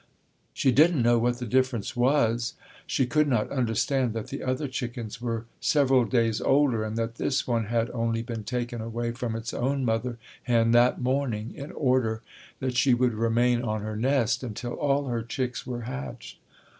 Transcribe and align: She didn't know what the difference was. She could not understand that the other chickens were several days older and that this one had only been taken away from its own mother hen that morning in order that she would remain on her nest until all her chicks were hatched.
She 0.51 0.71
didn't 0.71 1.03
know 1.03 1.19
what 1.19 1.37
the 1.37 1.45
difference 1.45 1.95
was. 1.95 2.55
She 2.87 3.05
could 3.05 3.27
not 3.27 3.51
understand 3.51 4.13
that 4.13 4.29
the 4.29 4.41
other 4.41 4.67
chickens 4.67 5.21
were 5.21 5.45
several 5.59 6.05
days 6.05 6.41
older 6.41 6.83
and 6.83 6.97
that 6.97 7.17
this 7.17 7.45
one 7.47 7.65
had 7.65 7.91
only 7.91 8.23
been 8.23 8.43
taken 8.43 8.81
away 8.81 9.11
from 9.11 9.35
its 9.35 9.53
own 9.53 9.85
mother 9.85 10.17
hen 10.45 10.71
that 10.71 10.99
morning 10.99 11.53
in 11.53 11.71
order 11.73 12.23
that 12.61 12.75
she 12.77 12.95
would 12.95 13.13
remain 13.13 13.61
on 13.61 13.81
her 13.83 13.95
nest 13.95 14.41
until 14.43 14.73
all 14.73 15.05
her 15.05 15.21
chicks 15.21 15.67
were 15.67 15.81
hatched. 15.81 16.39